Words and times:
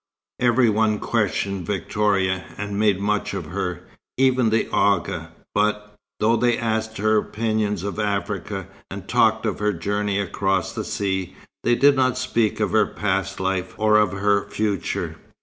Every 0.39 0.67
one 0.67 0.97
questioned 0.97 1.67
Victoria, 1.67 2.45
and 2.57 2.79
made 2.79 2.99
much 2.99 3.35
of 3.35 3.45
her, 3.45 3.83
even 4.17 4.49
the 4.49 4.67
Agha; 4.73 5.31
but, 5.53 5.93
though 6.19 6.35
they 6.35 6.57
asked 6.57 6.97
her 6.97 7.17
opinions 7.17 7.83
of 7.83 7.99
Africa, 7.99 8.67
and 8.89 9.07
talked 9.07 9.45
of 9.45 9.59
her 9.59 9.73
journey 9.73 10.19
across 10.19 10.73
the 10.73 10.83
sea, 10.83 11.35
they 11.63 11.75
did 11.75 11.95
not 11.95 12.17
speak 12.17 12.59
of 12.59 12.71
her 12.71 12.87
past 12.87 13.39
life 13.39 13.75
or 13.77 13.97
of 13.97 14.11
her 14.13 14.49
future. 14.49 15.17